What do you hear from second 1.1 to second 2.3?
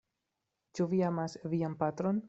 amas vian patron?